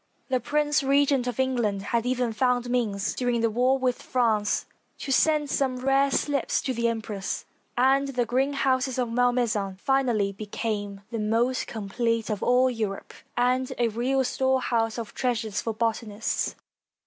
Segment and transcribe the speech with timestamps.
[0.29, 4.65] The Prince Regent of England had even found means, during the war with France,
[4.97, 7.45] to send some rare slips to the em press,
[7.77, 13.89] and the greenhouses of Malmaison finally became the most complete of all Europe, and a
[13.89, 16.55] real storehouse of treasures for botanists.